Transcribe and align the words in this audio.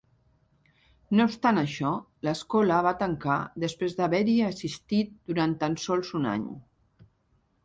No 1.17 1.27
obstant 1.29 1.59
això, 1.63 1.91
l'escola 2.27 2.79
va 2.89 2.95
tancar 3.03 3.37
després 3.65 3.95
d'haver-hi 4.01 4.39
assistit 4.47 5.13
durant 5.33 5.55
tan 5.65 5.79
sols 5.87 6.15
un 6.23 6.31
any. 6.37 6.53